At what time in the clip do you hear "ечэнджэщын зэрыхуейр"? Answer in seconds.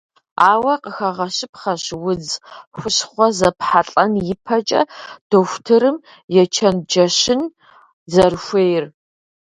6.41-8.85